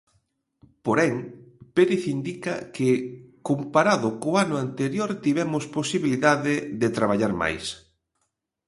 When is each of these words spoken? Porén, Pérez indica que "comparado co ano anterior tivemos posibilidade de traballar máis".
Porén, 0.85 1.13
Pérez 1.75 2.03
indica 2.15 2.53
que 2.75 2.89
"comparado 3.49 4.09
co 4.21 4.31
ano 4.43 4.55
anterior 4.65 5.09
tivemos 5.25 5.63
posibilidade 5.77 6.53
de 6.81 6.87
traballar 6.97 7.33
máis". 7.41 7.65